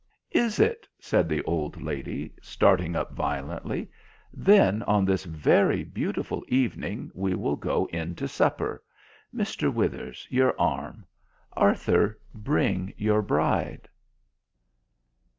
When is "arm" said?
10.59-11.05